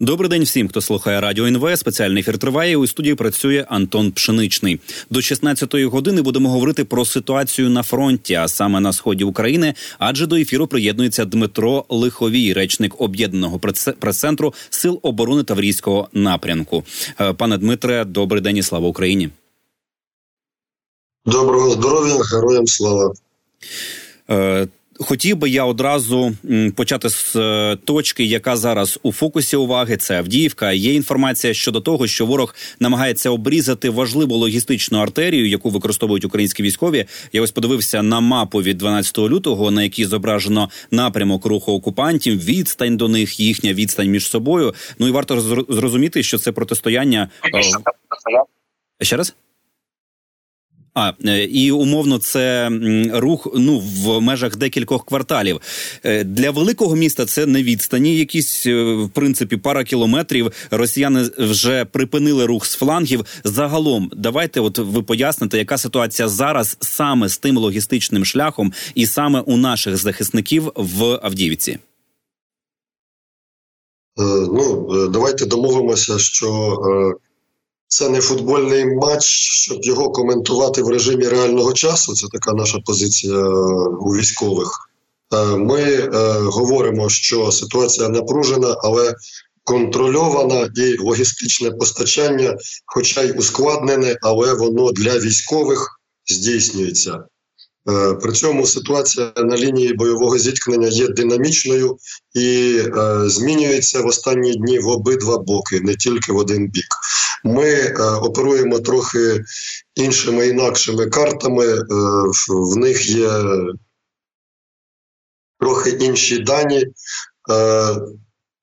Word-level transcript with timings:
Добрий 0.00 0.30
день 0.30 0.42
всім, 0.42 0.68
хто 0.68 0.80
слухає 0.80 1.20
радіо 1.20 1.46
НВ. 1.46 1.78
Спеціальний 1.78 2.20
ефір 2.20 2.38
триває. 2.38 2.76
У 2.76 2.86
студії 2.86 3.14
працює 3.14 3.64
Антон 3.68 4.12
Пшеничний. 4.12 4.80
До 5.10 5.20
16-ї 5.20 5.84
години 5.84 6.22
будемо 6.22 6.50
говорити 6.50 6.84
про 6.84 7.04
ситуацію 7.04 7.70
на 7.70 7.82
фронті, 7.82 8.34
а 8.34 8.48
саме 8.48 8.80
на 8.80 8.92
сході 8.92 9.24
України. 9.24 9.74
Адже 9.98 10.26
до 10.26 10.36
ефіру 10.36 10.66
приєднується 10.66 11.24
Дмитро 11.24 11.84
Лиховій, 11.88 12.52
речник 12.52 13.00
об'єднаного 13.00 13.58
прес-центру 13.98 14.54
сил 14.70 15.00
оборони 15.02 15.42
Таврійського 15.44 16.08
напрямку. 16.12 16.84
Е, 17.20 17.32
пане 17.32 17.58
Дмитре, 17.58 18.04
добрий 18.04 18.42
день 18.42 18.56
і 18.56 18.62
слава 18.62 18.88
Україні. 18.88 19.30
Доброго 21.26 21.70
здоров'я, 21.70 22.14
героям 22.32 22.66
слава. 22.66 23.14
Хотів 24.98 25.36
би 25.36 25.50
я 25.50 25.64
одразу 25.64 26.32
почати 26.76 27.08
з 27.10 27.36
е, 27.36 27.76
точки, 27.84 28.24
яка 28.24 28.56
зараз 28.56 28.98
у 29.02 29.12
фокусі 29.12 29.56
уваги. 29.56 29.96
Це 29.96 30.18
Авдіївка. 30.18 30.72
Є 30.72 30.94
інформація 30.94 31.54
щодо 31.54 31.80
того, 31.80 32.06
що 32.06 32.26
ворог 32.26 32.54
намагається 32.80 33.30
обрізати 33.30 33.90
важливу 33.90 34.36
логістичну 34.36 34.98
артерію, 34.98 35.48
яку 35.48 35.70
використовують 35.70 36.24
українські 36.24 36.62
військові. 36.62 37.06
Я 37.32 37.42
ось 37.42 37.50
подивився 37.50 38.02
на 38.02 38.20
мапу 38.20 38.62
від 38.62 38.78
12 38.78 39.18
лютого, 39.18 39.70
на 39.70 39.82
якій 39.82 40.04
зображено 40.04 40.70
напрямок 40.90 41.46
руху 41.46 41.72
окупантів, 41.72 42.44
відстань 42.44 42.96
до 42.96 43.08
них, 43.08 43.40
їхня 43.40 43.72
відстань 43.72 44.08
між 44.08 44.26
собою. 44.26 44.74
Ну 44.98 45.08
і 45.08 45.10
варто 45.10 45.40
зрозуміти, 45.68 46.22
що 46.22 46.38
це 46.38 46.52
протистояння 46.52 47.28
е, 47.54 47.62
ще 49.04 49.16
раз. 49.16 49.34
А 50.94 51.12
е, 51.24 51.44
і 51.44 51.70
умовно 51.70 52.18
це 52.18 52.70
рух 53.12 53.48
ну 53.56 53.78
в 53.78 54.20
межах 54.20 54.56
декількох 54.56 55.04
кварталів 55.04 55.60
е, 56.04 56.24
для 56.24 56.50
великого 56.50 56.96
міста. 56.96 57.26
Це 57.26 57.46
не 57.46 57.62
відстані, 57.62 58.16
якісь 58.16 58.66
е, 58.66 58.82
в 58.94 59.10
принципі 59.10 59.56
пара 59.56 59.84
кілометрів. 59.84 60.52
Росіяни 60.70 61.30
вже 61.38 61.84
припинили 61.84 62.46
рух 62.46 62.66
з 62.66 62.74
флангів. 62.74 63.24
Загалом, 63.44 64.10
давайте, 64.16 64.60
от 64.60 64.78
ви 64.78 65.02
поясните, 65.02 65.58
яка 65.58 65.78
ситуація 65.78 66.28
зараз 66.28 66.76
саме 66.80 67.28
з 67.28 67.38
тим 67.38 67.58
логістичним 67.58 68.24
шляхом, 68.24 68.72
і 68.94 69.06
саме 69.06 69.40
у 69.40 69.56
наших 69.56 69.96
захисників 69.96 70.72
в 70.76 71.20
Авдіївці. 71.22 71.78
Ну 74.16 74.88
давайте 75.08 75.46
домовимося, 75.46 76.18
що 76.18 76.78
це 77.88 78.08
не 78.08 78.20
футбольний 78.20 78.84
матч, 78.84 79.24
щоб 79.50 79.78
його 79.84 80.10
коментувати 80.10 80.82
в 80.82 80.88
режимі 80.88 81.28
реального 81.28 81.72
часу. 81.72 82.14
Це 82.14 82.26
така 82.32 82.52
наша 82.52 82.78
позиція 82.84 83.34
е, 83.34 83.48
у 84.00 84.16
військових. 84.16 84.70
Е, 85.34 85.56
ми 85.56 85.82
е, 85.82 86.08
говоримо, 86.38 87.08
що 87.08 87.52
ситуація 87.52 88.08
напружена, 88.08 88.76
але 88.82 89.14
контрольована 89.64 90.70
і 90.76 90.98
логістичне 90.98 91.70
постачання, 91.70 92.56
хоча 92.86 93.22
й 93.22 93.30
ускладнене, 93.38 94.16
але 94.22 94.54
воно 94.54 94.92
для 94.92 95.18
військових 95.18 96.00
здійснюється. 96.26 97.24
При 98.22 98.32
цьому 98.32 98.66
ситуація 98.66 99.32
на 99.36 99.56
лінії 99.56 99.92
бойового 99.92 100.38
зіткнення 100.38 100.88
є 100.88 101.08
динамічною 101.08 101.96
і 102.34 102.78
змінюється 103.26 104.00
в 104.00 104.06
останні 104.06 104.54
дні 104.54 104.78
в 104.78 104.88
обидва 104.88 105.38
боки, 105.38 105.80
не 105.80 105.96
тільки 105.96 106.32
в 106.32 106.36
один 106.36 106.68
бік. 106.68 106.86
Ми 107.44 107.70
е, 107.70 107.92
оперуємо 108.22 108.80
трохи 108.80 109.44
іншими 109.94 110.46
інакшими 110.48 111.06
картами. 111.06 111.66
Е, 111.66 111.84
в 112.48 112.76
них 112.76 113.06
є 113.06 113.30
трохи 115.60 115.90
інші 115.90 116.38
дані, 116.38 116.80
е, 116.80 117.96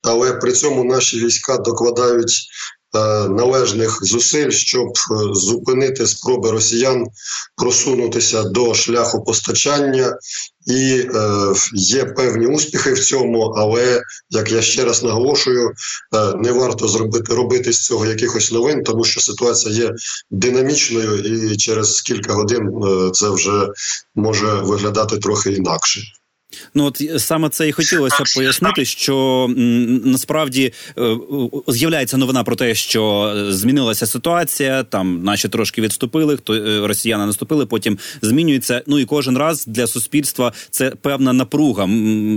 але 0.02 0.32
при 0.32 0.52
цьому 0.52 0.84
наші 0.84 1.24
війська 1.24 1.58
докладають 1.58 2.48
належних 3.28 3.98
зусиль, 4.02 4.50
щоб 4.50 4.88
е, 4.88 5.34
зупинити 5.34 6.06
спроби 6.06 6.50
росіян 6.50 7.06
просунутися 7.56 8.42
до 8.42 8.74
шляху 8.74 9.24
постачання, 9.24 10.16
і 10.66 11.06
е, 11.14 11.52
є 11.74 12.04
певні 12.04 12.46
успіхи 12.46 12.92
в 12.92 13.04
цьому. 13.04 13.40
Але 13.40 14.02
як 14.30 14.52
я 14.52 14.62
ще 14.62 14.84
раз 14.84 15.02
наголошую, 15.02 15.70
е, 16.14 16.34
не 16.36 16.52
варто 16.52 16.88
зробити 16.88 17.34
робити 17.34 17.72
з 17.72 17.84
цього 17.84 18.06
якихось 18.06 18.52
новин, 18.52 18.82
тому 18.82 19.04
що 19.04 19.20
ситуація 19.20 19.74
є 19.74 19.90
динамічною, 20.30 21.18
і 21.52 21.56
через 21.56 22.00
кілька 22.00 22.32
годин 22.32 22.68
це 23.12 23.30
вже 23.30 23.68
може 24.14 24.54
виглядати 24.54 25.18
трохи 25.18 25.52
інакше. 25.52 26.00
Ну 26.74 26.84
от 26.84 27.02
саме 27.22 27.48
це 27.48 27.68
і 27.68 27.72
хотілося 27.72 28.24
пояснити, 28.36 28.84
що 28.84 29.46
насправді 30.04 30.72
е, 30.98 31.16
з'являється 31.68 32.16
новина 32.16 32.44
про 32.44 32.56
те, 32.56 32.74
що 32.74 33.34
змінилася 33.48 34.06
ситуація. 34.06 34.82
Там 34.82 35.24
наші 35.24 35.48
трошки 35.48 35.82
відступили, 35.82 36.36
хто 36.36 36.54
е, 36.54 36.86
росіяни 36.86 37.26
наступили, 37.26 37.66
потім 37.66 37.98
змінюється. 38.22 38.82
Ну 38.86 38.98
і 38.98 39.04
кожен 39.04 39.38
раз 39.38 39.66
для 39.66 39.86
суспільства 39.86 40.52
це 40.70 40.90
певна 40.90 41.32
напруга. 41.32 41.88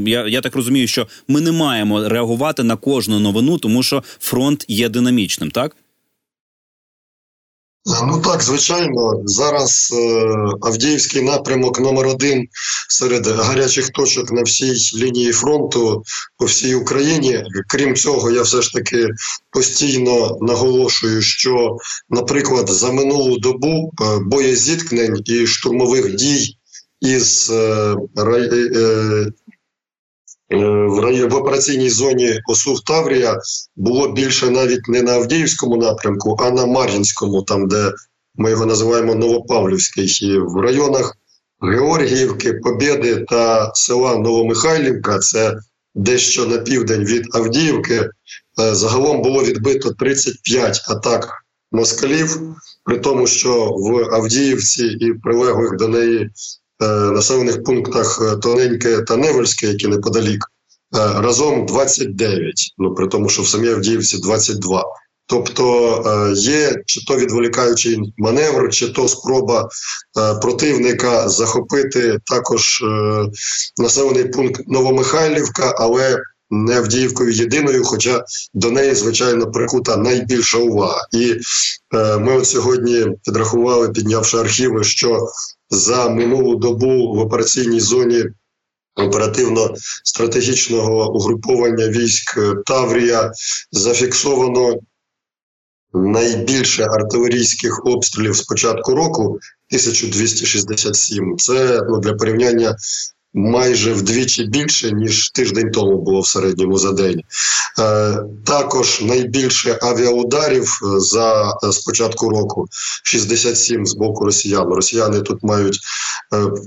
Я, 0.05 0.27
Я 0.27 0.41
так 0.41 0.55
розумію, 0.55 0.87
що 0.87 1.07
ми 1.27 1.41
не 1.41 1.51
маємо 1.51 2.09
реагувати 2.09 2.63
на 2.63 2.75
кожну 2.75 3.19
новину, 3.19 3.57
тому 3.57 3.83
що 3.83 4.03
фронт 4.19 4.65
є 4.67 4.89
динамічним, 4.89 5.51
так. 5.51 5.75
Ну 7.87 8.21
так, 8.21 8.43
звичайно, 8.43 9.21
зараз 9.25 9.93
е, 9.93 10.25
Авдіївський 10.61 11.21
напрямок 11.21 11.79
номер 11.79 12.07
один 12.07 12.47
серед 12.89 13.27
гарячих 13.27 13.89
точок 13.89 14.31
на 14.31 14.41
всій 14.41 14.97
лінії 14.97 15.31
фронту 15.31 16.03
по 16.37 16.45
всій 16.45 16.75
Україні. 16.75 17.43
Крім 17.67 17.95
цього, 17.95 18.31
я 18.31 18.41
все 18.41 18.61
ж 18.61 18.73
таки 18.73 19.09
постійно 19.51 20.37
наголошую, 20.41 21.21
що, 21.21 21.77
наприклад, 22.09 22.69
за 22.69 22.91
минулу 22.91 23.37
добу 23.37 23.91
е, 24.01 24.19
боєзіткнень 24.25 25.21
і 25.25 25.47
штурмових 25.47 26.15
дій 26.15 26.57
із 27.01 27.49
е, 27.49 27.95
е, 28.17 29.27
Е, 30.55 30.87
в 30.87 31.27
в 31.27 31.35
операційній 31.35 31.89
зоні 31.89 32.39
Осув 32.47 32.83
Таврія 32.83 33.39
було 33.75 34.11
більше 34.11 34.49
навіть 34.49 34.87
не 34.87 35.01
на 35.01 35.11
Авдіївському 35.11 35.77
напрямку, 35.77 36.37
а 36.39 36.51
на 36.51 36.65
Мар'їнському, 36.65 37.41
там 37.41 37.67
де 37.67 37.91
ми 38.35 38.49
його 38.49 38.65
називаємо 38.65 39.15
Новопавлівський, 39.15 40.05
і 40.21 40.37
в 40.37 40.57
районах 40.61 41.17
Георгіївки, 41.61 42.53
Побєди 42.53 43.15
та 43.15 43.71
села 43.73 44.15
Новомихайлівка. 44.15 45.19
Це 45.19 45.57
дещо 45.95 46.45
на 46.45 46.57
південь 46.57 47.03
від 47.03 47.35
Авдіївки. 47.35 48.09
Е, 48.61 48.75
загалом 48.75 49.21
було 49.21 49.43
відбито 49.43 49.91
35 49.91 50.81
атак 50.87 51.45
москалів, 51.71 52.41
при 52.83 52.97
тому, 52.97 53.27
що 53.27 53.71
в 53.77 54.15
Авдіївці 54.15 54.85
і 54.85 55.13
прилеглих 55.13 55.77
до 55.77 55.87
неї 55.87 56.29
населених 56.81 57.63
пунктах 57.63 58.21
е, 58.21 58.35
Тоненьке 58.35 59.01
та 59.01 59.17
Невельське, 59.17 59.67
які 59.67 59.87
неподалік, 59.87 60.45
е, 60.95 61.21
разом 61.21 61.65
29, 61.65 62.53
ну 62.77 62.93
при 62.93 63.07
тому, 63.07 63.29
що 63.29 63.41
в 63.41 63.47
самій 63.47 63.69
Авдіївці 63.69 64.17
22. 64.17 64.83
Тобто 65.27 66.33
є 66.35 66.75
чи 66.85 67.05
то 67.05 67.17
відволікаючий 67.17 68.13
маневр, 68.17 68.69
чи 68.69 68.87
то 68.87 69.07
спроба 69.07 69.69
противника 70.41 71.29
захопити 71.29 72.19
також 72.25 72.83
населений 73.77 74.23
пункт 74.25 74.61
Новомихайлівка, 74.67 75.75
але 75.77 76.21
не 76.49 76.77
Авдіївкою 76.77 77.31
єдиною, 77.31 77.83
хоча 77.83 78.23
до 78.53 78.71
неї, 78.71 78.95
звичайно, 78.95 79.51
прикута 79.51 79.97
найбільша 79.97 80.57
увага. 80.57 81.01
І 81.13 81.33
ми 82.19 82.37
от 82.37 82.47
сьогодні 82.47 83.05
підрахували, 83.23 83.89
піднявши 83.89 84.37
архіви, 84.37 84.83
що 84.83 85.27
за 85.69 86.09
минулу 86.09 86.55
добу 86.55 87.13
в 87.13 87.19
операційній 87.19 87.79
зоні 87.79 88.23
оперативно-стратегічного 88.95 91.13
угруповання 91.13 91.87
військ 91.87 92.39
Таврія 92.65 93.31
зафіксовано 93.71 94.79
найбільше 95.93 96.83
артилерійських 96.83 97.85
обстрілів 97.85 98.35
з 98.35 98.41
початку 98.41 98.95
року 98.95 99.23
1267. 99.23 101.37
Це 101.37 101.81
ну, 101.89 101.99
для 101.99 102.13
порівняння 102.13 102.75
майже 103.35 103.93
вдвічі 103.93 104.43
більше 104.43 104.91
ніж 104.91 105.29
тиждень 105.29 105.71
тому 105.71 106.01
було 106.01 106.21
в 106.21 106.27
середньому 106.27 106.77
за 106.77 106.91
день. 106.91 107.21
Е, 107.79 108.17
також 108.45 109.01
найбільше 109.01 109.79
авіаударів 109.81 110.63
е, 110.63 110.99
за 110.99 111.57
е, 111.63 111.71
з 111.71 111.77
початку 111.77 112.29
року 112.29 112.65
67 113.03 113.85
з 113.85 113.93
боку 113.95 114.25
росіян. 114.25 114.73
Росіяни 114.73 115.21
тут 115.21 115.43
мають 115.43 115.79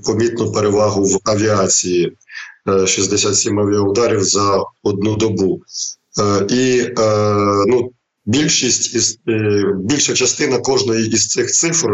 помітну 0.07 0.53
перевагу 0.53 1.05
в 1.05 1.19
авіації. 1.25 2.13
67 2.87 3.61
авіаударів 3.61 4.25
за 4.25 4.65
одну 4.83 5.17
добу. 5.17 5.61
І 6.51 6.89
ну, 7.67 7.91
більшість 8.29 8.95
із 8.95 9.19
е, 9.29 9.65
більша 9.79 10.15
частина 10.15 10.59
кожної 10.59 11.09
із 11.09 11.27
цих 11.27 11.51
цифр 11.51 11.89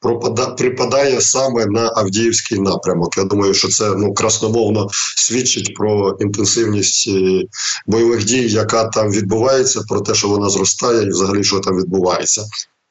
пропада, 0.00 0.46
припадає 0.46 1.20
саме 1.20 1.66
на 1.66 1.92
Авдіївський 1.96 2.58
напрямок. 2.58 3.16
Я 3.16 3.24
думаю, 3.24 3.54
що 3.54 3.68
це 3.68 3.94
ну 3.96 4.14
красномовно 4.14 4.88
свідчить 5.16 5.74
про 5.74 6.16
інтенсивність 6.20 7.08
е, 7.08 7.42
бойових 7.86 8.24
дій, 8.24 8.48
яка 8.48 8.84
там 8.84 9.10
відбувається, 9.10 9.80
про 9.88 10.00
те, 10.00 10.14
що 10.14 10.28
вона 10.28 10.48
зростає, 10.48 11.02
і 11.02 11.08
взагалі 11.08 11.44
що 11.44 11.60
там 11.60 11.78
відбувається. 11.78 12.44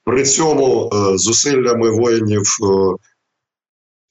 При 0.06 0.25
цьому 0.25 0.90
е, 0.94 1.18
зусиллями 1.18 1.90
воїнів 1.90 2.44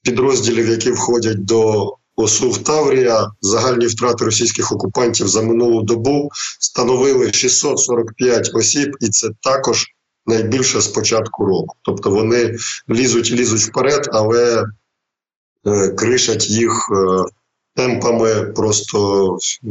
підрозділів, 0.03 0.69
які 0.69 0.91
входять 0.91 1.45
до 1.45 1.93
ОСУ 2.19 2.63
Таврія, 2.63 3.31
загальні 3.41 3.85
втрати 3.85 4.25
російських 4.25 4.71
окупантів 4.71 5.27
за 5.27 5.41
минулу 5.41 5.81
добу 5.83 6.29
становили 6.59 7.33
645 7.33 8.51
осіб, 8.53 8.91
і 8.99 9.09
це 9.09 9.29
також 9.41 9.85
найбільше 10.25 10.81
з 10.81 10.87
початку 10.87 11.45
року. 11.45 11.75
Тобто 11.81 12.09
вони 12.09 12.57
лізуть, 12.89 13.31
лізуть 13.31 13.61
вперед, 13.61 14.09
але 14.11 14.63
е, 15.67 15.87
кришать 15.87 16.49
їх 16.49 16.89
е, 16.91 17.23
темпами 17.79 18.45
просто 18.45 19.37
е, 19.63 19.67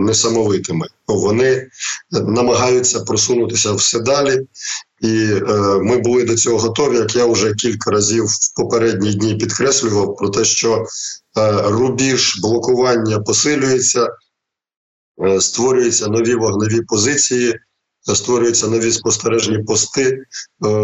несамовитими. 0.00 0.86
Вони 1.08 1.68
намагаються 2.10 3.00
просунутися 3.00 3.72
все 3.72 4.00
далі. 4.00 4.46
І 5.00 5.24
е, 5.32 5.42
ми 5.82 5.98
були 5.98 6.24
до 6.24 6.36
цього 6.36 6.58
готові. 6.58 6.96
Як 6.96 7.16
я 7.16 7.26
вже 7.26 7.54
кілька 7.54 7.90
разів 7.90 8.24
в 8.24 8.54
попередні 8.56 9.14
дні 9.14 9.34
підкреслював 9.34 10.16
про 10.16 10.28
те, 10.28 10.44
що 10.44 10.84
е, 11.38 11.62
рубіж 11.62 12.38
блокування 12.42 13.20
посилюється, 13.20 14.08
е, 15.24 15.40
створюються 15.40 16.08
нові 16.08 16.34
вогневі 16.34 16.80
позиції, 16.82 17.54
створюються 18.14 18.68
нові 18.68 18.92
спостережні 18.92 19.58
пости, 19.58 20.06
е, 20.06 20.18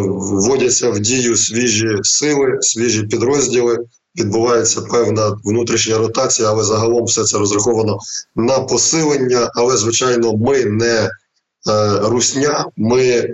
вводяться 0.07 0.91
в 0.91 1.01
дію 1.01 1.37
свіжі 1.37 1.89
сили, 2.03 2.59
свіжі 2.61 3.03
підрозділи. 3.03 3.79
Відбувається 4.19 4.81
певна 4.81 5.37
внутрішня 5.45 5.99
ротація, 5.99 6.49
але 6.49 6.65
загалом 6.65 7.05
все 7.05 7.25
це 7.25 7.39
розраховано 7.39 7.99
на 8.37 8.59
посилення. 8.59 9.51
Але 9.55 9.77
звичайно, 9.77 10.37
ми 10.37 10.65
не 10.65 11.11
Е, 11.69 11.99
русня. 12.03 12.65
Ми 12.77 13.03
е, 13.03 13.33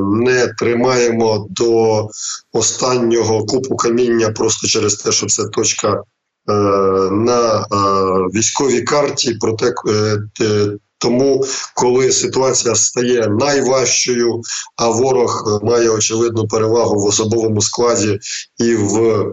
не 0.00 0.54
тримаємо 0.58 1.46
до 1.50 2.08
останнього 2.52 3.46
купу 3.46 3.76
каміння 3.76 4.30
просто 4.30 4.66
через 4.66 4.94
те, 4.94 5.12
що 5.12 5.26
це 5.26 5.44
точка 5.44 5.92
е, 5.92 6.52
на 7.10 7.66
військовій 8.34 8.82
карті. 8.82 9.36
Проте 9.40 9.74
тому, 10.98 11.44
коли 11.74 12.12
ситуація 12.12 12.74
стає 12.74 13.28
найважчою, 13.28 14.40
а 14.76 14.88
ворог 14.88 15.60
має 15.62 15.90
очевидну 15.90 16.46
перевагу 16.46 17.00
в 17.00 17.04
особовому 17.04 17.60
складі 17.60 18.18
і 18.58 18.74
в 18.74 19.24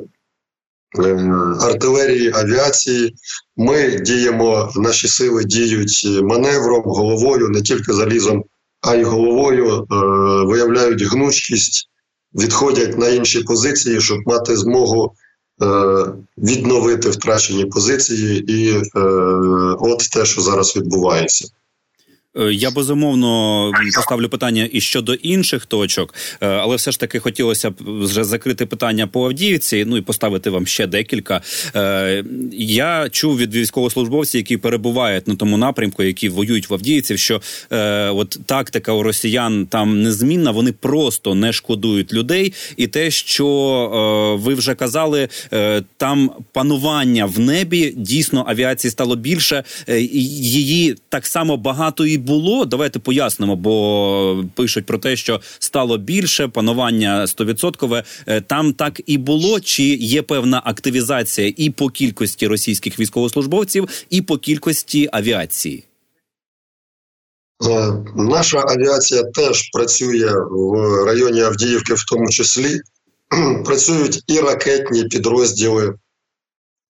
артилерії, 1.62 2.32
авіації, 2.36 3.16
ми 3.58 3.96
діємо, 3.96 4.72
наші 4.76 5.08
сили 5.08 5.44
діють 5.44 6.08
маневром, 6.24 6.84
головою, 6.86 7.50
не 7.50 7.62
тільки 7.62 7.94
залізом, 7.94 8.44
а 8.82 8.96
й 8.96 9.04
головою. 9.04 9.80
Е, 9.80 9.96
виявляють 10.46 11.02
гнучкість, 11.02 11.90
відходять 12.36 12.98
на 12.98 13.10
інші 13.10 13.44
позиції, 13.44 14.02
щоб 14.02 14.20
мати 14.26 14.58
змогу 14.58 15.14
е, 15.62 15.66
відновити 16.38 17.10
втрачені 17.10 17.66
позиції, 17.66 18.54
і 18.54 18.72
е, 18.72 19.00
от 19.80 20.10
те, 20.14 20.26
що 20.26 20.42
зараз 20.42 20.76
відбувається. 20.76 21.48
Е, 22.38 22.54
я 22.54 22.72
безумовно 22.72 23.72
поставлю 23.96 24.30
питання 24.30 24.70
і 24.72 24.82
щодо 24.82 25.14
інших 25.14 25.66
точок, 25.66 26.14
е, 26.42 26.48
але 26.48 26.76
все 26.76 26.92
ж 26.92 27.00
таки 27.00 27.20
хотілося 27.20 27.70
б 27.70 27.76
вже 27.80 28.24
закрити 28.24 28.66
питання 28.66 29.08
по 29.08 29.26
Авдіївці. 29.26 29.86
Ну 29.88 29.98
і 29.98 30.02
поставити 30.02 30.50
вам 30.50 30.68
ще 30.68 30.88
декілька. 30.88 31.42
Е, 31.76 32.24
я 32.54 33.10
чув 33.12 33.38
від 33.38 33.56
військовослужбовців, 33.56 34.40
які 34.40 34.58
перебувають 34.58 35.28
на 35.28 35.36
тому 35.36 35.58
напрямку, 35.58 36.04
які 36.04 36.30
воюють 36.30 36.70
в 36.70 36.74
Авдіївці, 36.74 37.18
що 37.18 37.42
от 38.16 38.40
тактика 38.46 38.92
у 38.92 39.04
росіян 39.04 39.66
там 39.66 40.02
незмінна. 40.02 40.52
Вони 40.52 40.72
просто 40.72 41.36
не 41.36 41.54
шкодують 41.54 42.14
людей, 42.14 42.54
і 42.78 42.88
те, 42.88 43.12
що 43.12 44.40
ви 44.44 44.54
вже 44.54 44.76
казали, 44.76 45.30
там 45.98 46.32
панування 46.52 47.26
в 47.26 47.40
небі 47.40 47.94
дійсно 47.98 48.46
авіації 48.48 48.92
стало 48.92 49.16
більше, 49.16 49.64
її 49.88 50.96
так 51.10 51.28
само 51.28 51.58
багато 51.58 52.06
і 52.06 52.19
було. 52.20 52.66
Давайте 52.66 53.00
пояснимо, 53.00 53.56
бо 53.56 54.46
пишуть 54.56 54.86
про 54.86 54.98
те, 54.98 55.16
що 55.16 55.42
стало 55.60 55.98
більше 55.98 56.48
панування 56.48 57.26
100%. 57.26 58.04
Е, 58.28 58.42
там 58.42 58.74
так 58.74 59.02
і 59.06 59.18
було. 59.18 59.60
Чи 59.60 59.84
є 59.84 60.22
певна 60.22 60.62
активізація 60.66 61.54
і 61.58 61.70
по 61.70 61.90
кількості 61.90 62.48
російських 62.48 63.00
військовослужбовців, 63.00 63.88
і 64.10 64.22
по 64.22 64.38
кількості 64.38 65.10
авіації? 65.12 65.84
Е, 67.68 67.94
наша 68.16 68.60
авіація 68.68 69.24
теж 69.24 69.70
працює 69.74 70.34
в 70.52 71.06
районі 71.06 71.42
Авдіївки, 71.42 71.94
в 71.94 72.06
тому 72.06 72.30
числі 72.30 72.80
працюють 73.66 74.24
і 74.28 74.40
ракетні 74.40 75.04
підрозділи 75.04 75.94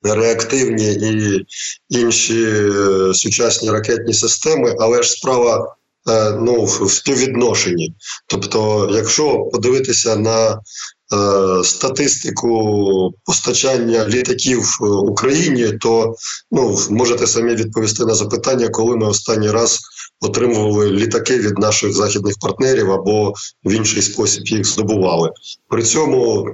реактивні 0.03 0.93
і 0.93 1.45
інші 1.89 2.43
е, 2.45 3.13
сучасні 3.13 3.69
ракетні 3.69 4.13
системи, 4.13 4.75
але 4.79 5.03
ж 5.03 5.11
справа 5.11 5.75
е, 6.09 6.31
ну, 6.31 6.63
в 6.63 6.91
співвідношенні. 6.91 7.93
Тобто, 8.27 8.89
якщо 8.91 9.39
подивитися 9.39 10.15
на 10.15 10.51
е, 10.51 11.63
Статистику 11.63 13.13
постачання 13.25 14.07
літаків 14.07 14.77
Україні, 15.03 15.71
то 15.81 16.15
ну 16.51 16.79
можете 16.89 17.27
самі 17.27 17.55
відповісти 17.55 18.05
на 18.05 18.13
запитання, 18.13 18.69
коли 18.69 18.95
ми 18.95 19.07
останній 19.07 19.51
раз 19.51 19.79
отримували 20.21 20.91
літаки 20.91 21.37
від 21.37 21.57
наших 21.57 21.93
західних 21.93 22.35
партнерів 22.41 22.91
або 22.91 23.33
в 23.65 23.71
інший 23.71 24.01
спосіб 24.01 24.47
їх 24.47 24.65
здобували. 24.65 25.31
При 25.69 25.83
цьому 25.83 26.47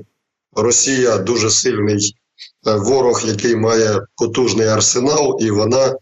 Росія 0.55 1.17
дуже 1.17 1.49
сильний 1.49 2.15
ворог, 2.65 3.21
який 3.25 3.55
має 3.55 4.01
потужний 4.15 4.67
арсенал, 4.67 5.37
і 5.41 5.51
вона 5.51 5.87
е, 5.87 5.95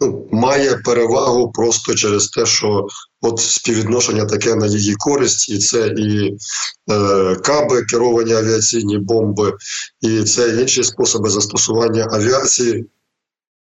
ну, 0.00 0.28
має 0.32 0.76
перевагу 0.76 1.52
просто 1.52 1.94
через 1.94 2.28
те, 2.28 2.46
що 2.46 2.86
от 3.20 3.40
співвідношення 3.40 4.24
таке 4.24 4.54
на 4.54 4.66
її 4.66 4.94
користь, 4.94 5.48
і 5.48 5.58
це 5.58 5.94
і 5.98 6.36
е, 6.90 7.36
каби, 7.36 7.82
керовані 7.82 8.32
авіаційні 8.32 8.98
бомби, 8.98 9.52
і 10.00 10.22
це 10.22 10.60
інші 10.60 10.84
способи 10.84 11.30
застосування 11.30 12.08
авіації. 12.12 12.84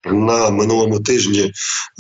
На 0.06 0.50
минулому 0.50 1.00
тижні 1.00 1.52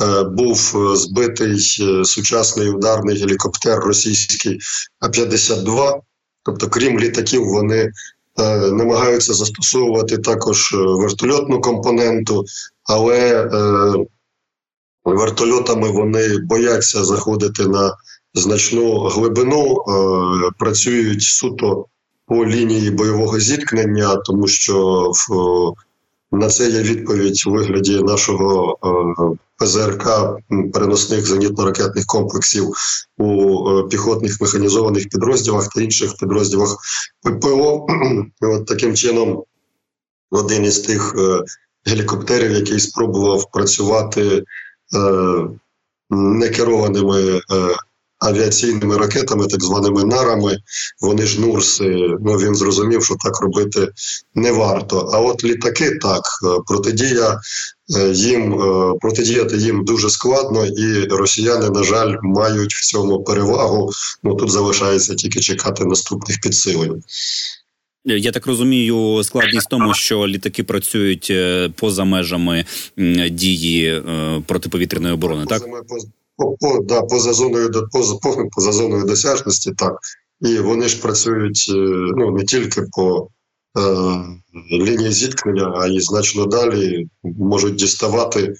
е, 0.02 0.24
був 0.24 0.74
збитий 0.96 1.78
е, 1.82 2.06
сучасний 2.06 2.70
ударний 2.70 3.18
гелікоптер 3.18 3.80
російський 3.80 4.60
А-52. 5.00 6.00
Тобто, 6.44 6.70
крім 6.70 7.00
літаків, 7.00 7.46
вони 7.46 7.84
Е, 7.84 7.92
намагаються 8.72 9.34
застосовувати 9.34 10.18
також 10.18 10.74
е, 10.74 10.78
вертольотну 10.78 11.62
компоненту, 11.62 12.46
але 12.84 13.44
е, 13.44 14.06
вертольотами 15.06 15.90
вони 15.90 16.38
бояться 16.38 17.04
заходити 17.04 17.68
на 17.68 17.96
значну 18.34 19.00
глибину, 19.00 19.76
працюють 20.60 21.22
суто 21.22 21.86
по 22.26 22.46
лінії 22.46 22.92
бойового 22.92 23.40
зіткнення, 23.40 24.16
тому 24.16 24.48
що 24.48 25.06
в 25.14 25.28
на 26.32 26.48
це 26.48 26.70
є 26.70 26.82
відповідь 26.82 27.44
у 27.48 27.52
вигляді 27.52 28.02
нашого 28.02 28.78
е, 28.84 29.38
ПЗРК 29.58 30.10
переносних 30.74 31.26
зенітно-ракетних 31.26 32.06
комплексів 32.06 32.70
у 33.18 33.70
е, 33.70 33.88
піхотних 33.88 34.42
механізованих 34.42 35.10
підрозділах 35.10 35.70
та 35.76 35.82
інших 35.82 36.16
підрозділах 36.20 36.78
ППО. 37.24 37.88
От 38.42 38.66
таким 38.66 38.96
чином, 38.96 39.44
один 40.32 40.64
із 40.64 40.80
тих 40.80 41.16
е, 41.18 41.44
гелікоптерів, 41.86 42.52
який 42.52 42.80
спробував 42.80 43.52
працювати 43.52 44.44
некерованими 46.10 47.42
авіаційними 48.22 48.98
ракетами, 48.98 49.48
так 49.48 49.64
званими 49.64 50.04
нарами. 50.04 50.58
Вони 51.02 51.26
ж 51.26 51.42
нурси. 51.42 51.86
Ну 52.22 52.34
він 52.34 52.56
зрозумів, 52.56 53.06
що 53.06 53.16
так 53.16 53.42
робити 53.42 53.88
не 54.36 54.52
варто. 54.52 55.10
А 55.14 55.20
от 55.20 55.44
літаки 55.44 55.92
так 55.92 56.24
протидія 56.68 57.40
е, 57.98 58.10
їм 58.12 58.54
е, 58.54 58.94
протидіяти 59.02 59.58
їм 59.58 59.86
дуже 59.86 60.10
складно, 60.10 60.66
і 60.66 61.04
росіяни, 61.04 61.70
на 61.70 61.84
жаль, 61.84 62.16
мають 62.22 62.74
в 62.74 62.86
цьому 62.86 63.24
перевагу. 63.24 63.92
Ну 64.24 64.36
тут 64.36 64.52
залишається 64.52 65.16
тільки 65.16 65.40
чекати 65.40 65.86
наступних 65.86 66.42
підсилень. 66.42 67.04
Я 68.06 68.32
так 68.32 68.48
розумію, 68.48 69.22
складність 69.24 69.68
в 69.68 69.70
тому, 69.70 69.94
що 69.94 70.28
літаки 70.28 70.64
працюють 70.64 71.28
е, 71.30 71.70
поза 71.76 72.04
межами 72.04 72.66
дії 73.32 74.04
протиповітряної 74.48 75.14
оборони. 75.14 75.46
Так 75.46 75.64
по, 76.38 76.80
да, 76.84 77.02
поза 77.02 77.34
зоною 77.34 77.72
поза, 77.92 78.16
поза 78.52 78.72
зоною 78.72 79.06
досяжності, 79.06 79.72
так. 79.78 80.00
І 80.42 80.60
вони 80.60 80.88
ж 80.88 81.02
працюють 81.02 81.66
е, 81.70 81.74
ну, 82.18 82.32
не 82.32 82.44
тільки 82.44 82.82
по 82.82 83.28
е, 83.78 83.82
лінії 84.72 85.12
зіткнення, 85.12 85.74
а 85.76 85.88
й 85.88 86.00
значно 86.00 86.46
далі 86.46 87.08
можуть 87.24 87.76
діставати 87.76 88.42
е, 88.44 88.54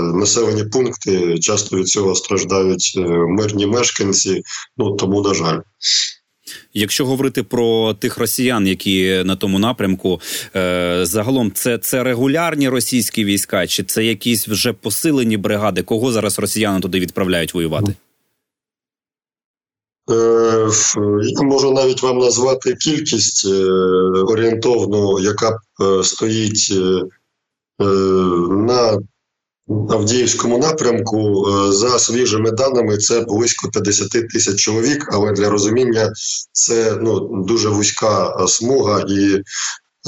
населені 0.00 0.64
пункти. 0.64 1.38
Часто 1.38 1.76
від 1.76 1.88
цього 1.88 2.14
страждають 2.14 2.94
е, 2.96 3.00
мирні 3.10 3.66
мешканці. 3.66 4.42
Ну 4.76 4.96
тому 4.96 5.22
на 5.22 5.34
жаль. 5.34 5.60
Якщо 6.74 7.06
говорити 7.06 7.42
про 7.42 7.94
тих 7.94 8.18
росіян, 8.18 8.66
які 8.66 9.22
на 9.24 9.36
тому 9.36 9.58
напрямку, 9.58 10.20
е, 10.56 11.00
загалом 11.02 11.52
це 11.52 11.78
це 11.78 12.02
регулярні 12.02 12.68
російські 12.68 13.24
війська, 13.24 13.66
чи 13.66 13.82
це 13.82 14.04
якісь 14.04 14.48
вже 14.48 14.72
посилені 14.72 15.36
бригади? 15.36 15.82
Кого 15.82 16.12
зараз 16.12 16.38
росіяни 16.38 16.80
туди 16.80 17.00
відправляють 17.00 17.54
воювати? 17.54 17.94
Е, 20.10 20.68
я 21.22 21.42
можу 21.42 21.72
навіть 21.72 22.02
вам 22.02 22.18
назвати 22.18 22.74
кількість 22.74 23.46
е, 23.46 23.64
орієнтовну, 24.22 25.20
яка 25.20 25.58
стоїть 26.02 26.74
на 28.50 28.98
Авдіївському 29.90 30.58
напрямку. 30.58 31.46
За 31.72 31.98
свіжими 31.98 32.50
даними 32.50 32.96
це 32.96 33.20
близько 33.20 33.68
50 33.70 34.10
тисяч 34.10 34.60
чоловік, 34.60 35.08
але 35.12 35.32
для 35.32 35.50
розуміння 35.50 36.12
це 36.52 36.98
ну 37.00 37.44
дуже 37.46 37.68
вузька 37.68 38.46
смуга, 38.46 39.04
і 39.08 39.42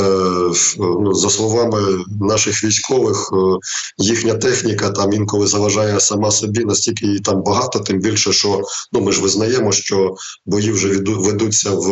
Е, 0.00 0.52
ну, 0.78 1.14
за 1.14 1.30
словами 1.30 2.04
наших 2.20 2.64
військових, 2.64 3.32
е, 3.32 3.58
їхня 3.98 4.34
техніка 4.34 4.90
там 4.90 5.12
інколи 5.12 5.46
заважає 5.46 6.00
сама 6.00 6.30
собі, 6.30 6.64
настільки 6.64 7.06
її 7.06 7.20
там 7.20 7.42
багато, 7.42 7.80
тим 7.80 8.00
більше, 8.00 8.32
що 8.32 8.62
ну 8.92 9.00
ми 9.00 9.12
ж 9.12 9.22
визнаємо, 9.22 9.72
що 9.72 10.14
бої 10.46 10.72
вже 10.72 10.88
ведуться 11.06 11.70
в 11.70 11.90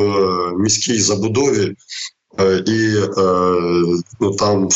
міській 0.59 1.01
забудові. 1.01 1.75
Е, 2.39 2.63
і 2.67 3.01
ну 4.21 4.31
там 4.31 4.69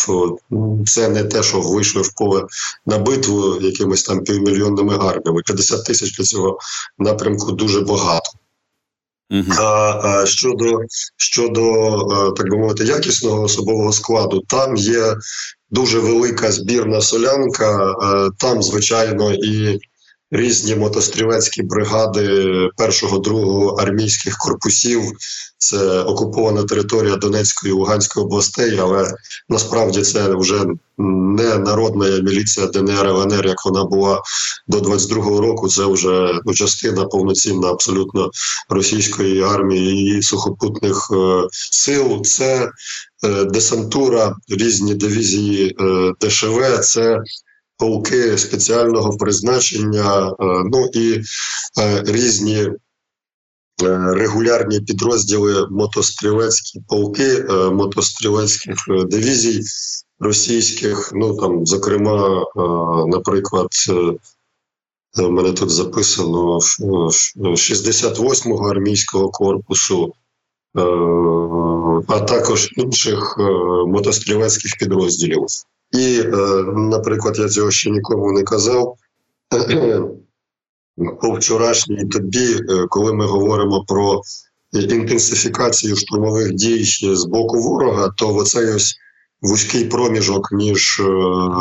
це 0.86 1.08
не 1.08 1.24
те, 1.24 1.42
що 1.42 1.60
вийшли 1.60 2.02
в 2.02 2.12
поле 2.12 2.46
на 2.86 2.98
битву 2.98 3.60
якимись 3.60 4.02
там 4.02 4.24
півмільйонними 4.24 4.94
арміями. 4.94 5.42
50 5.46 5.84
тисяч 5.84 6.16
для 6.16 6.24
цього 6.24 6.58
напрямку 6.98 7.52
дуже 7.52 7.80
багато. 7.80 8.30
А 9.58 10.22
щодо 10.26 10.78
щодо 11.16 12.32
так 12.36 12.50
би 12.50 12.58
мовити 12.58 12.84
якісного 12.84 13.42
особового 13.42 13.92
складу, 13.92 14.42
там 14.48 14.76
є 14.76 15.16
дуже 15.70 15.98
велика 15.98 16.52
збірна 16.52 17.00
солянка. 17.00 17.94
Там, 18.38 18.62
звичайно, 18.62 19.32
і 19.32 19.80
різні 20.34 20.74
мотострілецькі 20.74 21.62
бригади 21.62 22.48
першого 22.76 23.18
другого 23.18 23.76
армійських 23.76 24.36
корпусів. 24.36 25.02
Це 25.58 26.00
окупована 26.00 26.62
територія 26.62 27.16
Донецької 27.16 27.72
і 27.72 27.76
Луганської 27.76 28.26
областей, 28.26 28.78
але 28.78 29.12
насправді 29.48 30.02
це 30.02 30.34
вже 30.36 30.64
не 30.98 31.58
народна 31.58 32.08
міліція 32.08 32.66
ДНР 32.66 33.06
ЛНР, 33.06 33.46
як 33.46 33.64
вона 33.64 33.84
була 33.84 34.22
до 34.66 34.78
22-го 34.78 35.40
року. 35.40 35.68
Це 35.68 35.86
вже 35.86 36.40
ну, 36.44 36.54
частина 36.54 37.04
повноцінна 37.04 37.68
абсолютно 37.68 38.30
російської 38.68 39.42
армії 39.42 40.18
і 40.18 40.22
сухопутних 40.22 41.08
е, 41.12 41.48
сил. 41.50 42.22
Це 42.24 42.70
е, 43.24 43.44
десантура, 43.44 44.36
різні 44.48 44.94
дивізії 44.94 45.76
е, 45.80 46.12
ДШВ. 46.20 46.78
Це 46.80 47.18
полки 47.84 48.38
спеціального 48.38 49.16
призначення, 49.16 50.28
е, 50.28 50.34
ну 50.72 50.88
і 50.92 51.22
е, 51.80 52.02
різні 52.06 52.62
е, 52.62 52.72
регулярні 54.14 54.80
підрозділи 54.80 55.66
мотострілецькі 55.70 56.80
полки, 56.88 57.44
мотострілецьких 57.72 58.76
дивізій 59.06 59.62
російських. 60.20 61.10
Ну 61.14 61.36
там, 61.36 61.66
зокрема, 61.66 62.44
наприклад. 63.06 63.68
У 65.18 65.30
мене 65.30 65.52
тут 65.52 65.70
записано 65.70 66.58
68-го 66.58 68.68
армійського 68.68 69.30
корпусу, 69.30 70.12
а 72.08 72.20
також 72.20 72.72
інших 72.76 73.36
мотострілецьких 73.86 74.76
підрозділів. 74.78 75.46
І, 75.92 76.20
е, 76.20 76.36
наприклад, 76.74 77.38
я 77.38 77.48
цього 77.48 77.70
ще 77.70 77.90
нікому 77.90 78.32
не 78.32 78.42
казав. 78.42 78.94
По 81.20 81.30
вчорашній 81.30 82.04
тобі, 82.04 82.54
е, 82.54 82.86
коли 82.88 83.12
ми 83.12 83.26
говоримо 83.26 83.84
про 83.84 84.20
інтенсифікацію 84.72 85.96
штурмових 85.96 86.52
дій 86.52 86.84
з 87.14 87.24
боку 87.24 87.60
ворога, 87.60 88.08
то 88.16 88.34
оцей 88.34 88.66
ось 88.66 88.94
вузький 89.42 89.84
проміжок 89.84 90.52
між 90.52 91.00
е, 91.00 91.04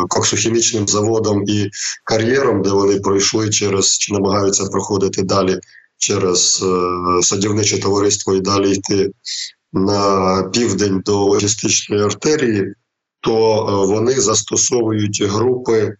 коксохімічним 0.10 0.88
заводом 0.88 1.44
і 1.48 1.70
кар'єром, 2.04 2.62
де 2.62 2.70
вони 2.70 3.00
пройшли 3.00 3.50
через 3.50 3.98
чи 3.98 4.14
намагаються 4.14 4.66
проходити 4.66 5.24
далі 5.24 5.60
через 5.98 6.66
садівниче 7.22 7.80
товариство 7.80 8.34
і 8.34 8.42
далі 8.42 8.72
йти 8.72 9.12
на 9.74 10.44
південь 10.54 11.02
до 11.06 11.26
логістичної 11.26 12.04
артерії 12.04 12.74
то 13.24 13.58
е, 13.58 13.94
вони 13.94 14.22
застосовують 14.22 15.24
групи, 15.24 15.96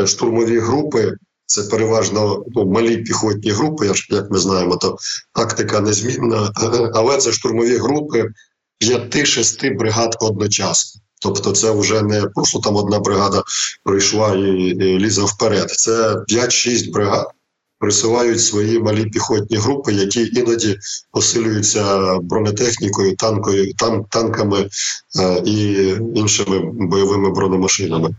е, 0.00 0.06
штурмові 0.06 0.58
групи. 0.58 1.12
Це 1.46 1.62
переважно 1.62 2.44
ну, 2.54 2.66
малі 2.66 2.96
піхотні 2.96 3.50
групи, 3.50 3.92
як 4.08 4.30
ми 4.30 4.38
знаємо, 4.38 4.76
то 4.76 4.96
тактика 5.34 5.80
незмінна, 5.80 6.52
але 6.94 7.16
це 7.16 7.32
штурмові 7.32 7.76
групи 7.76 8.28
5-6 8.80 9.76
бригад 9.76 10.16
одночасно. 10.20 11.00
Тобто, 11.20 11.52
це 11.52 11.70
вже 11.70 12.02
не 12.02 12.22
просто 12.22 12.58
там 12.58 12.76
одна 12.76 12.98
бригада 12.98 13.42
прийшла 13.84 14.34
і 14.34 14.74
лізе 14.74 15.22
вперед. 15.22 15.70
Це 15.70 16.14
5-6 16.14 16.92
бригад 16.92 17.26
присувають 17.84 18.40
свої 18.40 18.78
малі 18.78 19.04
піхотні 19.04 19.56
групи, 19.56 19.92
які 19.92 20.30
іноді 20.34 20.78
посилюються 21.10 22.14
бронетехнікою, 22.18 23.16
танкою, 23.16 23.74
тан, 23.74 24.04
танками 24.10 24.68
е, 25.20 25.42
і 25.44 25.88
іншими 26.14 26.60
бойовими 26.72 27.30
бронемашинами. 27.30 28.14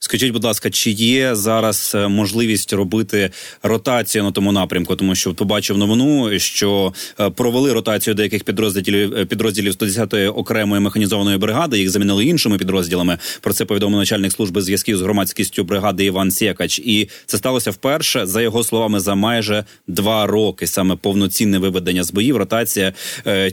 Скажіть, 0.00 0.32
будь 0.32 0.44
ласка, 0.44 0.70
чи 0.70 0.90
є 0.90 1.34
зараз 1.34 1.92
е, 1.94 2.08
можливість 2.08 2.72
робити 2.72 3.30
ротацію 3.62 4.24
на 4.24 4.32
тому 4.32 4.52
напрямку? 4.52 4.96
Тому 4.96 5.14
що 5.14 5.34
побачив 5.34 5.78
новину, 5.78 6.38
що 6.38 6.92
е, 7.20 7.30
провели 7.30 7.72
ротацію 7.72 8.14
деяких 8.14 8.44
підрозділів 8.44 9.14
е, 9.16 9.24
підрозділів 9.24 9.72
110-ї 9.72 10.28
окремої 10.34 10.80
механізованої 10.80 11.38
бригади. 11.38 11.78
Їх 11.78 11.90
замінили 11.90 12.24
іншими 12.24 12.58
підрозділами. 12.58 13.18
Про 13.40 13.52
це 13.52 13.64
повідомив 13.64 13.98
начальник 13.98 14.32
служби 14.32 14.62
зв'язків 14.62 14.96
з 14.96 15.00
громадськістю 15.00 15.64
бригади 15.64 16.04
Іван 16.04 16.30
Сєкач. 16.30 16.78
І 16.78 17.08
це 17.26 17.38
сталося 17.38 17.70
вперше 17.70 18.26
за 18.26 18.42
його 18.42 18.64
словами 18.64 19.00
за 19.00 19.14
майже 19.14 19.64
два 19.86 20.26
роки. 20.26 20.66
Саме 20.66 20.96
повноцінне 20.96 21.58
виведення 21.58 22.04
з 22.04 22.12
боїв. 22.12 22.36
Ротація 22.36 22.92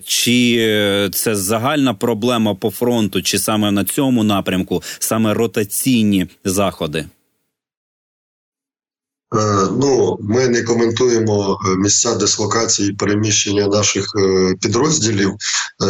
чи 0.04 1.10
це 1.14 1.36
загальна 1.36 1.94
проблема 1.94 2.56
по 2.56 2.70
фронту, 2.70 3.22
чи 3.22 3.40
саме 3.40 3.72
на 3.72 3.84
цьому 3.84 4.24
напрямку 4.24 4.84
саме 5.00 5.34
ротаційні 5.34 6.28
заходи? 6.46 7.06
Е, 9.36 9.68
ну, 9.72 10.18
ми 10.22 10.48
не 10.48 10.64
коментуємо 10.64 11.58
е, 11.66 11.76
місця 11.78 12.16
дислокації 12.16 12.94
переміщення 12.94 13.68
наших 13.68 14.06
е, 14.20 14.54
підрозділів 14.62 15.34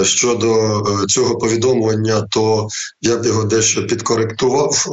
щодо 0.03 0.81
цього 1.07 1.38
повідомлення, 1.38 2.27
то 2.31 2.67
я 3.01 3.17
б 3.17 3.25
його 3.25 3.43
дещо 3.43 3.88
підкоректував. 3.88 4.85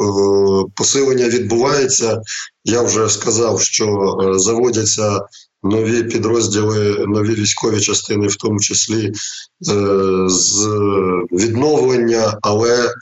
Посилення 0.77 1.29
відбувається. 1.29 2.21
Я 2.65 2.83
вже 2.83 3.09
сказав, 3.09 3.61
що 3.61 4.17
заводяться 4.37 5.21
нові 5.63 6.03
підрозділи, 6.03 7.07
нові 7.07 7.35
військові 7.35 7.81
частини, 7.81 8.27
в 8.27 8.37
тому 8.37 8.61
числі 8.61 9.07
е, 9.07 9.13
з 10.29 10.67
відновлення, 11.33 12.39
але 12.43 12.95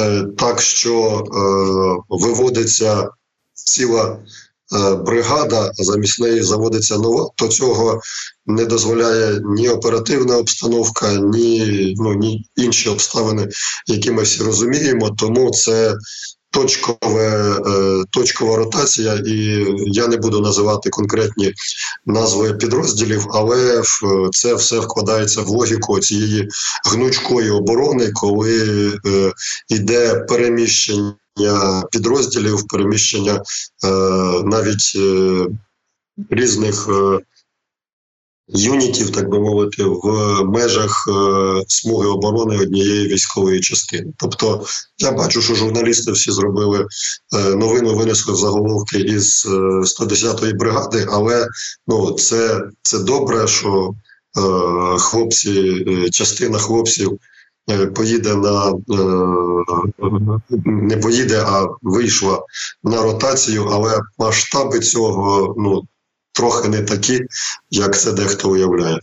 е, 0.00 0.24
так, 0.38 0.60
що 0.60 1.24
е, 1.24 1.38
виводиться 2.08 3.08
ціла. 3.54 4.18
Бригада 5.06 5.70
замість 5.74 6.20
неї 6.20 6.42
заводиться 6.42 6.98
нова, 6.98 7.30
то 7.34 7.48
цього 7.48 8.00
не 8.46 8.64
дозволяє 8.64 9.40
ні 9.44 9.68
оперативна 9.68 10.36
обстановка, 10.36 11.14
ні 11.14 11.94
ну 11.98 12.14
ні 12.14 12.46
інші 12.56 12.88
обставини, 12.88 13.48
які 13.86 14.10
ми 14.10 14.22
всі 14.22 14.42
розуміємо. 14.42 15.10
Тому 15.10 15.50
це 15.50 15.94
точкове, 16.50 17.56
е, 17.66 18.04
точкова 18.10 18.56
ротація, 18.56 19.14
і 19.26 19.66
я 19.86 20.06
не 20.06 20.16
буду 20.16 20.40
називати 20.40 20.90
конкретні 20.90 21.54
назви 22.06 22.54
підрозділів, 22.54 23.26
але 23.30 23.82
це 24.32 24.54
все 24.54 24.78
вкладається 24.78 25.42
в 25.42 25.48
логіку 25.48 26.00
цієї 26.00 26.48
гнучкої 26.90 27.50
оборони, 27.50 28.10
коли 28.14 28.88
е, 29.06 29.32
йде 29.68 30.14
переміщення 30.14 31.14
підрозділів, 31.90 32.66
переміщення 32.66 33.42
е, 33.84 33.88
навіть 34.44 34.96
різних 36.30 36.88
юнітів, 38.48 39.10
так 39.10 39.30
би 39.30 39.40
мовити, 39.40 39.84
в 39.84 40.42
межах 40.44 41.08
е, 41.08 41.64
смуги 41.68 42.08
оборони 42.08 42.58
однієї 42.58 43.06
військової 43.06 43.60
частини. 43.60 44.12
Тобто, 44.16 44.64
я 44.98 45.12
бачу, 45.12 45.42
що 45.42 45.54
журналісти 45.54 46.12
всі 46.12 46.30
зробили 46.30 46.86
е, 47.36 47.54
новину, 47.54 47.96
винесли 47.96 48.34
в 48.34 48.36
заголовки 48.36 48.98
із 48.98 49.46
110-ї 50.00 50.56
бригади, 50.56 51.06
але 51.10 51.48
ну 51.86 52.12
це, 52.12 52.60
це 52.82 52.98
добре, 52.98 53.46
що 53.46 53.94
хлопці, 54.98 55.84
частина 56.10 56.58
хлопців. 56.58 57.18
Поїде 57.94 58.34
на 58.34 58.72
не 60.64 60.96
поїде, 60.96 61.44
а 61.46 61.66
вийшла 61.82 62.42
на 62.82 63.02
ротацію, 63.02 63.68
але 63.72 64.00
масштаби 64.18 64.80
цього 64.80 65.54
ну 65.58 65.82
трохи 66.38 66.68
не 66.68 66.82
такі, 66.82 67.20
як 67.70 67.98
це 67.98 68.12
дехто 68.12 68.50
уявляє. 68.50 69.00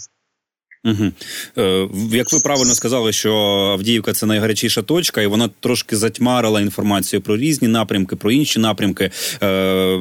Угу. 0.85 1.11
Е, 1.57 1.87
Як 2.11 2.33
ви 2.33 2.39
правильно 2.39 2.73
сказали, 2.73 3.13
що 3.13 3.33
Авдіївка 3.73 4.13
це 4.13 4.25
найгарячіша 4.25 4.81
точка, 4.81 5.21
і 5.21 5.27
вона 5.27 5.49
трошки 5.59 5.95
затьмарила 5.95 6.61
інформацію 6.61 7.21
про 7.21 7.37
різні 7.37 7.67
напрямки, 7.67 8.15
про 8.15 8.31
інші 8.31 8.59
напрямки. 8.59 9.11
Е, 9.43 9.95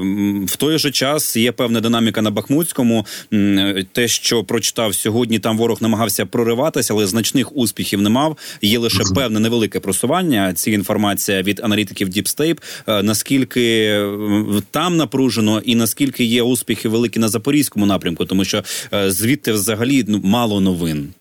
В 0.47 0.57
той 0.57 0.79
же 0.79 0.91
час 0.91 1.37
є 1.37 1.53
певна 1.53 1.81
динаміка 1.81 2.23
на 2.23 2.31
Бахмутському. 2.31 3.07
Те, 3.93 4.09
що 4.09 4.45
прочитав 4.45 4.95
сьогодні, 4.95 5.39
там 5.39 5.59
ворог 5.59 5.79
намагався 5.81 6.27
прориватися, 6.27 6.95
але 6.95 7.07
значних 7.07 7.57
успіхів 7.57 8.03
не 8.03 8.11
мав. 8.11 8.37
Є 8.63 8.79
лише 8.79 9.05
певне 9.15 9.41
невелике 9.41 9.81
просування. 9.81 10.53
Ці 10.55 10.71
інформація 10.71 11.43
від 11.43 11.61
аналітиків 11.65 12.09
Deep 12.09 12.37
State. 12.37 12.59
Е, 12.87 13.03
наскільки 13.03 14.01
там 14.71 14.97
напружено, 14.97 15.63
і 15.65 15.75
наскільки 15.75 16.25
є 16.25 16.43
успіхи 16.43 16.89
великі 16.89 17.21
на 17.21 17.29
запорізькому 17.29 17.87
напрямку, 17.87 18.25
тому 18.25 18.45
що 18.45 18.65
е, 18.95 19.11
звідти 19.11 19.53
взагалі 19.53 20.05
ну 20.09 20.21
мало 20.25 20.61
новин 20.61 20.74
новин? 20.75 21.15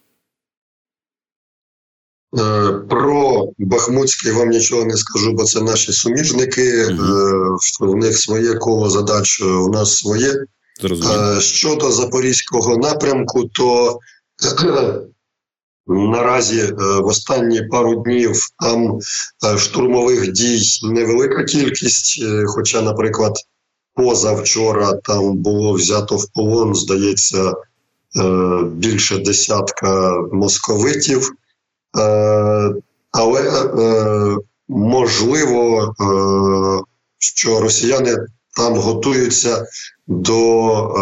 Е, 2.37 2.73
про 2.89 3.47
Бахмутський 3.57 4.31
вам 4.31 4.49
нічого 4.49 4.85
не 4.85 4.97
скажу, 4.97 5.33
бо 5.33 5.43
це 5.43 5.61
наші 5.61 5.93
суміжники. 5.93 6.85
Угу. 6.85 7.91
У 7.91 7.95
них 7.95 8.17
своє 8.17 8.53
коло 8.53 8.89
задач, 8.89 9.41
у 9.41 9.69
нас 9.69 9.97
своє. 9.97 10.33
Зрозуміло. 10.81 11.39
Щодо 11.39 11.91
запорізького 11.91 12.77
напрямку, 12.77 13.43
то 13.43 13.99
наразі 15.87 16.73
в 16.77 17.05
останні 17.05 17.61
пару 17.61 18.03
днів 18.03 18.39
там 18.59 18.99
штурмових 19.57 20.31
дій 20.31 20.61
невелика 20.83 21.43
кількість. 21.43 22.23
Хоча, 22.47 22.81
наприклад, 22.81 23.33
позавчора 23.93 24.93
там 24.93 25.37
було 25.37 25.73
взято 25.73 26.17
в 26.17 26.27
полон, 26.33 26.75
здається. 26.75 27.53
Е, 28.17 28.63
більше 28.63 29.17
десятка 29.17 30.11
московитів, 30.31 31.31
е, 31.99 32.73
але 33.11 33.41
е, 33.41 34.37
можливо, 34.67 35.93
що 37.19 37.59
росіяни 37.59 38.17
там 38.57 38.75
готуються 38.75 39.65
до 40.07 40.95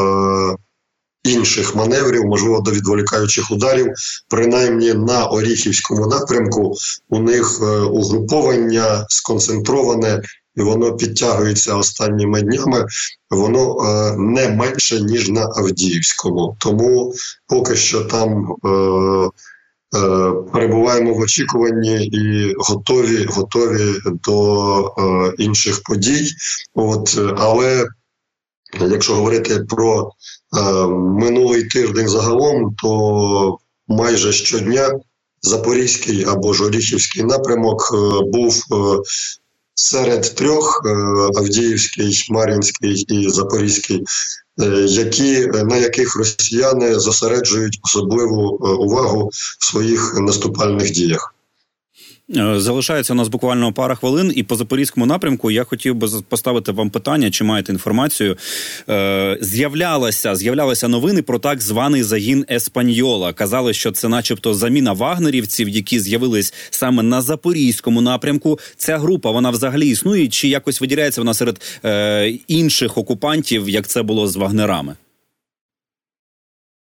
інших 1.24 1.76
маневрів, 1.76 2.26
можливо, 2.26 2.60
до 2.60 2.72
відволікаючих 2.72 3.52
ударів. 3.52 3.88
Принаймні 4.30 4.94
на 4.94 5.26
Оріхівському 5.26 6.08
напрямку 6.08 6.76
у 7.10 7.20
них 7.20 7.62
угруповання 7.92 9.06
сконцентроване 9.10 10.22
і 10.56 10.62
воно 10.62 10.96
підтягується 10.96 11.76
останніми 11.76 12.42
днями, 12.42 12.86
воно 13.30 13.78
е, 13.78 14.16
не 14.18 14.50
менше 14.50 15.02
ніж 15.02 15.30
на 15.30 15.42
Авдіївському. 15.42 16.56
Тому 16.60 17.14
поки 17.48 17.76
що 17.76 18.04
там 18.04 18.56
е, 18.66 18.70
е, 18.70 20.32
перебуваємо 20.54 21.14
в 21.14 21.20
очікуванні 21.20 22.06
і 22.06 22.54
готові 22.58 23.26
готові 23.26 23.94
до 24.06 24.80
е, 24.80 25.34
інших 25.38 25.84
подій. 25.84 26.30
От 26.74 27.20
але 27.38 27.88
якщо 28.80 29.16
говорити 29.16 29.60
про 29.60 30.12
е, 30.58 30.62
минулий 30.98 31.64
тиждень 31.64 32.08
загалом, 32.08 32.76
то 32.82 33.58
майже 33.88 34.34
щодня. 34.34 35.00
Запорізький 35.44 36.26
або 36.26 36.54
Жоріхівський 36.54 37.24
напрямок 37.24 37.92
е, 37.94 37.98
був 38.32 38.64
е, 38.72 39.02
серед 39.82 40.36
трьох 40.36 40.82
е, 40.86 40.90
Авдіївський, 41.40 42.26
Мар'їнський 42.30 42.94
і 42.94 43.30
Запорізький, 43.30 44.04
е, 44.62 44.66
які 44.88 45.48
на 45.48 45.78
яких 45.78 46.16
росіяни 46.16 47.00
зосереджують 47.00 47.80
особливу 47.84 48.60
е, 48.64 48.68
увагу 48.68 49.30
в 49.60 49.66
своїх 49.66 50.20
наступальних 50.20 50.92
діях. 50.92 51.36
Е, 52.38 52.60
залишається 52.60 53.14
у 53.14 53.16
нас 53.16 53.28
буквально 53.28 53.74
пара 53.74 53.96
хвилин, 53.96 54.34
і 54.36 54.44
по 54.44 54.56
запорізькому 54.56 55.06
напрямку 55.06 55.52
я 55.52 55.64
хотів 55.64 55.96
би 55.96 56.08
поставити 56.30 56.72
вам 56.72 56.90
питання, 56.90 57.32
чи 57.32 57.44
маєте 57.44 57.72
інформацію. 57.72 58.38
Е, 58.90 59.38
З'являлися 59.42 60.36
з'являлися 60.36 60.88
новини 60.88 61.22
про 61.22 61.40
так 61.40 61.62
званий 61.62 62.04
загін 62.04 62.46
Еспаньола. 62.50 63.34
Казали, 63.34 63.74
що 63.74 63.92
це, 63.92 64.08
начебто, 64.08 64.54
заміна 64.54 64.94
вагнерівців, 64.94 65.70
які 65.70 66.00
з'явились 66.00 66.54
саме 66.70 67.04
на 67.04 67.22
запорізькому 67.22 68.02
напрямку. 68.02 68.60
Ця 68.78 68.98
група 68.98 69.32
вона 69.32 69.50
взагалі 69.50 69.90
існує, 69.90 70.28
чи 70.28 70.48
якось 70.48 70.82
виділяється 70.82 71.22
вона 71.22 71.34
серед 71.34 71.62
е, 71.86 72.28
інших 72.48 72.98
окупантів, 72.98 73.70
як 73.70 73.88
це 73.88 74.04
було 74.04 74.28
з 74.28 74.36
вагнерами? 74.36 74.96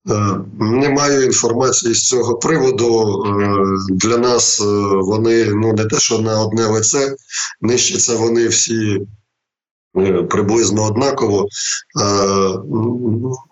Е, 0.10 0.40
не 0.60 0.90
маю 0.90 1.24
інформації 1.24 1.94
з 1.94 2.08
цього 2.08 2.36
приводу. 2.36 3.24
Е, 3.26 3.58
для 3.90 4.18
нас 4.18 4.62
е, 4.62 4.66
вони 5.02 5.46
ну 5.46 5.74
не 5.74 5.86
те, 5.86 6.00
що 6.00 6.20
на 6.20 6.42
одне 6.42 6.66
лице, 6.66 7.16
нищаться 7.62 8.16
вони 8.16 8.48
всі 8.48 9.02
приблизно 10.30 10.84
однаково. 10.86 11.48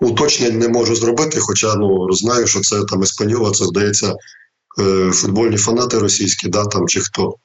Уточнень 0.01 0.59
не 0.59 0.67
можу 0.67 0.95
зробити, 0.95 1.39
хоча 1.39 1.75
ну 1.75 2.11
знаю, 2.11 2.47
що 2.47 2.59
це 2.59 2.83
там 2.83 3.01
Еспаньола, 3.03 3.51
це 3.51 3.65
здається 3.65 4.15
футбольні 5.11 5.57
фанати 5.57 5.99
російські, 5.99 6.49
да 6.49 6.65
там 6.65 6.87
чи 6.87 6.99
хто. 6.99 7.35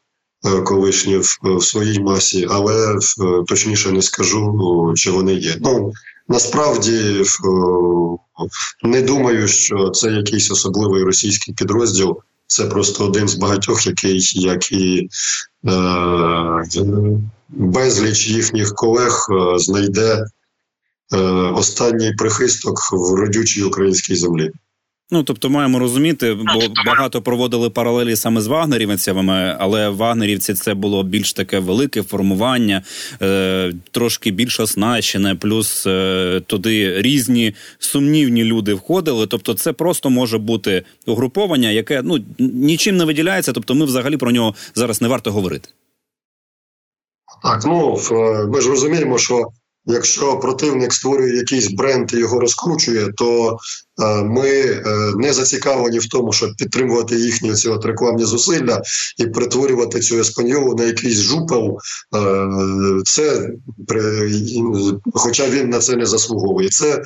Колишні 0.65 1.17
в, 1.17 1.39
в 1.43 1.65
своїй 1.65 2.01
масі, 2.01 2.47
але 2.51 2.99
точніше 3.47 3.93
не 3.93 4.03
скажу, 4.03 4.93
чи 4.97 5.11
вони 5.11 5.35
є. 5.35 5.57
Ну 5.61 5.93
насправді 6.29 7.23
не 8.83 9.03
думаю, 9.03 9.49
що 9.49 9.91
це 9.91 10.11
якийсь 10.11 10.51
особливий 10.51 11.03
російський 11.03 11.55
підрозділ. 11.55 12.19
Це 12.47 12.67
просто 12.67 13.07
один 13.07 13.29
з 13.29 13.35
багатьох, 13.35 13.87
який 13.87 14.21
як 14.35 14.73
і 14.73 15.09
е, 15.69 16.65
безліч 17.49 18.29
їхніх 18.29 18.75
колег 18.75 19.27
е, 19.31 19.59
знайде 19.59 20.25
е, 21.13 21.19
останній 21.55 22.13
прихисток 22.13 22.79
в 22.93 23.15
родючій 23.15 23.63
українській 23.63 24.17
землі. 24.17 24.51
Ну 25.11 25.23
тобто 25.23 25.51
маємо 25.51 25.79
розуміти, 25.79 26.35
бо 26.35 26.61
багато 26.87 27.23
проводили 27.23 27.71
паралелі 27.71 28.17
саме 28.17 28.41
з 28.41 28.47
вагнерівцями, 28.47 29.57
але 29.59 29.89
вагнерівці 29.89 30.55
це 30.55 30.75
було 30.75 31.03
більш 31.03 31.33
таке 31.33 31.59
велике 31.59 32.03
формування, 32.03 32.83
е, 33.23 33.73
трошки 33.91 34.31
більш 34.31 34.61
оснащене, 34.61 35.35
плюс 35.35 35.87
е, 35.87 36.43
туди 36.47 37.03
різні 37.03 37.55
сумнівні 37.79 38.45
люди 38.45 38.75
входили. 38.75 39.27
Тобто, 39.27 39.55
це 39.55 39.73
просто 39.73 40.11
може 40.11 40.39
бути 40.39 40.83
угруповання, 41.07 41.71
яке 41.71 42.03
ну 42.03 42.25
нічим 42.39 42.97
не 42.97 43.05
виділяється. 43.05 43.53
Тобто, 43.53 43.75
ми 43.75 43.85
взагалі 43.85 44.17
про 44.17 44.31
нього 44.31 44.55
зараз 44.75 45.03
не 45.03 45.09
варто 45.09 45.33
говорити. 45.33 45.69
Так, 47.43 47.63
ну 47.67 47.99
ми 48.49 48.61
ж 48.61 48.69
розуміємо, 48.71 49.19
що 49.19 49.49
Якщо 49.91 50.39
противник 50.39 50.93
створює 50.93 51.37
якийсь 51.37 51.73
бренд 51.73 52.13
і 52.13 52.17
його 52.17 52.41
розкручує, 52.41 53.13
то 53.17 53.59
е, 54.03 54.23
ми 54.23 54.49
е, 54.49 54.83
не 55.17 55.33
зацікавлені 55.33 55.99
в 55.99 56.09
тому, 56.09 56.33
щоб 56.33 56.57
підтримувати 56.57 57.17
їхні 57.17 57.55
ці 57.55 57.69
от 57.69 57.85
рекламні 57.85 58.25
зусилля 58.25 58.83
і 59.19 59.27
перетворювати 59.27 60.01
цю 60.01 60.19
еспаньолу 60.19 60.75
на 60.75 60.85
якийсь 60.85 61.21
жупел. 61.21 61.79
Е, 62.17 62.49
це 63.05 63.51
хоча 65.15 65.51
він 65.51 65.69
на 65.69 65.79
це 65.79 65.97
не 65.97 66.07
заслуговує. 66.07 66.69
Це 66.69 67.03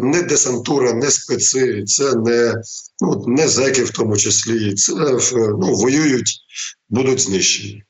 не 0.00 0.22
десантура, 0.22 0.92
не 0.92 1.10
специ, 1.10 1.84
це 1.86 2.14
не 2.14 2.54
ну 3.00 3.24
не 3.26 3.48
зеки, 3.48 3.82
в 3.82 3.90
тому 3.90 4.16
числі. 4.16 4.74
Це 4.74 4.92
ну 5.34 5.74
воюють, 5.74 6.38
будуть 6.88 7.20
знищені. 7.20 7.85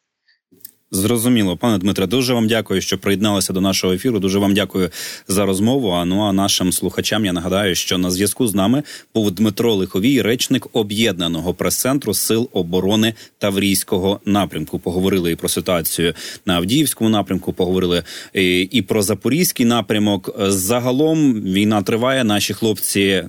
Зрозуміло, 0.91 1.57
пане 1.57 1.79
Дмитре, 1.79 2.07
дуже 2.07 2.35
вам 2.35 2.49
дякую, 2.49 2.81
що 2.81 2.99
приєдналися 2.99 3.53
до 3.53 3.61
нашого 3.61 3.93
ефіру. 3.93 4.19
Дуже 4.19 4.39
вам 4.39 4.55
дякую 4.55 4.91
за 5.29 5.47
розмову. 5.47 5.91
А 5.91 6.05
ну 6.05 6.21
а 6.21 6.33
нашим 6.33 6.73
слухачам 6.73 7.25
я 7.25 7.33
нагадаю, 7.33 7.75
що 7.75 7.99
на 7.99 8.11
зв'язку 8.11 8.47
з 8.47 8.55
нами 8.55 8.83
був 9.15 9.31
Дмитро 9.31 9.75
Лиховій, 9.75 10.23
речник 10.23 10.67
об'єднаного 10.73 11.55
прес-центру 11.55 12.15
сил 12.15 12.49
оборони 12.53 13.15
Таврійського 13.39 14.21
напрямку. 14.25 14.79
Поговорили 14.79 15.33
і 15.33 15.37
про 15.37 15.49
ситуацію 15.49 16.15
на 16.47 16.55
Авдіївському 16.57 17.11
напрямку. 17.11 17.53
Поговорили 17.53 18.03
і, 18.35 18.61
і 18.61 18.83
про 18.83 19.03
Запорізький 19.03 19.67
напрямок. 19.67 20.35
Загалом 20.39 21.43
війна 21.43 21.83
триває. 21.83 22.25
Наші 22.25 22.55
хлопці 22.55 23.25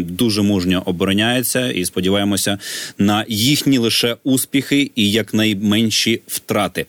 дуже 0.00 0.42
мужньо 0.42 0.82
обороняються 0.86 1.70
і 1.70 1.84
сподіваємося 1.84 2.58
на 2.98 3.24
їхні 3.28 3.78
лише 3.78 4.16
успіхи 4.24 4.90
і 4.94 5.10
якнайменші 5.10 6.22
втрати. 6.26 6.82